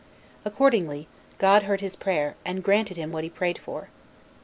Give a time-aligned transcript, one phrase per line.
[0.43, 1.07] Accordingly,
[1.37, 3.89] God heard his prayer, and granted him what he prayed for.